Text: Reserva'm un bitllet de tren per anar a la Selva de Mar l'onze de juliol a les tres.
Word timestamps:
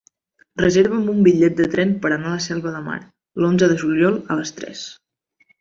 Reserva'm 0.61 1.11
un 1.11 1.19
bitllet 1.27 1.57
de 1.59 1.67
tren 1.75 1.93
per 2.05 2.11
anar 2.15 2.31
a 2.31 2.39
la 2.39 2.47
Selva 2.47 2.73
de 2.79 2.83
Mar 2.89 2.97
l'onze 3.45 3.73
de 3.73 3.79
juliol 3.85 4.21
a 4.33 4.39
les 4.43 4.59
tres. 4.63 4.87